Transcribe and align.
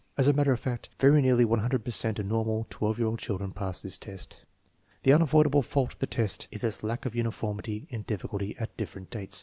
As 0.17 0.27
a 0.27 0.33
matter 0.33 0.51
of 0.51 0.59
fact, 0.59 0.89
very 0.99 1.21
nearly 1.21 1.45
100 1.45 1.85
per 1.85 1.91
cent 1.91 2.17
of 2.17 2.25
normal 2.25 2.65
12 2.71 2.97
year 2.97 3.05
old 3.07 3.19
children 3.19 3.51
pass 3.51 3.83
this 3.83 3.99
test. 3.99 4.41
The 5.03 5.13
unavoidable 5.13 5.61
fault 5.61 5.93
of 5.93 5.99
the 5.99 6.07
test 6.07 6.47
is 6.49 6.63
its 6.63 6.81
lack 6.81 7.05
of 7.05 7.13
uniform 7.13 7.59
ity 7.59 7.85
in 7.91 8.01
difficulty 8.01 8.57
at 8.57 8.75
different 8.77 9.11
dates. 9.11 9.39